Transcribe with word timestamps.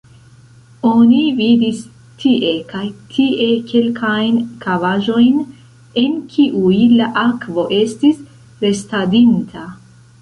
Oni 0.91 1.17
vidis 1.39 1.81
tie 2.23 2.53
kaj 2.71 2.85
tie 3.11 3.49
kelkajn 3.73 4.41
kavaĵojn, 4.65 5.37
en 6.05 6.19
kiuj 6.33 6.81
la 6.97 7.11
akvo 7.29 7.69
estis 7.83 8.25
restadinta. 8.67 9.69